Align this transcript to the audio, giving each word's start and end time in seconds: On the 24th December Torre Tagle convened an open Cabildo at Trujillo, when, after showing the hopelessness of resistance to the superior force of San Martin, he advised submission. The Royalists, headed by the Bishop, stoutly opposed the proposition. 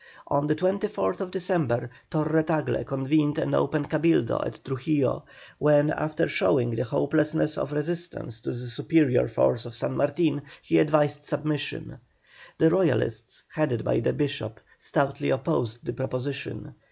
On 0.29 0.47
the 0.47 0.55
24th 0.55 1.29
December 1.29 1.91
Torre 2.09 2.41
Tagle 2.41 2.83
convened 2.83 3.37
an 3.37 3.53
open 3.53 3.85
Cabildo 3.85 4.43
at 4.43 4.59
Trujillo, 4.65 5.25
when, 5.59 5.91
after 5.91 6.27
showing 6.27 6.71
the 6.71 6.83
hopelessness 6.85 7.55
of 7.55 7.71
resistance 7.71 8.39
to 8.39 8.49
the 8.49 8.67
superior 8.67 9.27
force 9.27 9.63
of 9.63 9.75
San 9.75 9.95
Martin, 9.95 10.41
he 10.63 10.79
advised 10.79 11.25
submission. 11.25 11.99
The 12.57 12.71
Royalists, 12.71 13.43
headed 13.53 13.83
by 13.83 13.99
the 13.99 14.13
Bishop, 14.13 14.59
stoutly 14.79 15.29
opposed 15.29 15.85
the 15.85 15.93
proposition. 15.93 16.73